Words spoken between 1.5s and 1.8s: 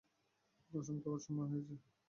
হয়েছে!